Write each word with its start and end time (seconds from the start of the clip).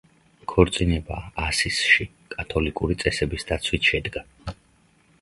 ქორწინება 0.53 1.19
ასისში, 1.49 2.09
კათოლიკური 2.37 3.01
წესების 3.05 3.49
დაცვით 3.53 3.93
შედგა. 3.95 4.29